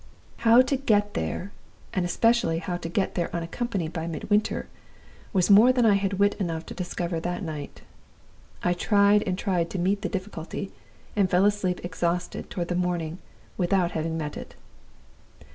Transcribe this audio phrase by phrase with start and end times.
[0.37, 1.51] "How to get there,
[1.93, 4.67] and especially how to get there unaccompanied by Midwinter,
[5.31, 7.83] was more than I had wit enough to discover that night.
[8.63, 10.71] I tried and tried to meet the difficulty,
[11.15, 13.19] and fell asleep exhausted toward the morning
[13.59, 14.55] without having met it.